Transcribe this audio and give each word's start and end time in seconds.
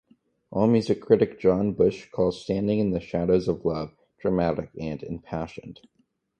Allmusic 0.51 0.99
critic 0.99 1.39
John 1.39 1.73
Bush 1.73 2.09
calls 2.09 2.41
"Standing 2.41 2.79
in 2.79 2.89
the 2.89 2.99
Shadows 2.99 3.47
of 3.47 3.63
Love" 3.63 3.95
"dramatic" 4.19 4.71
and 4.79 5.03
"impassioned. 5.03 5.79